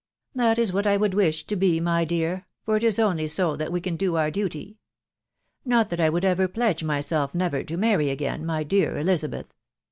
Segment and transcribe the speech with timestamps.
[0.33, 3.27] tr That is what I would wish to be, my dear, for it is only
[3.27, 4.77] so that we can do our duty.•..
[5.63, 9.53] Not that I would ever pledge myself never to marry again, my dear Elizabeth.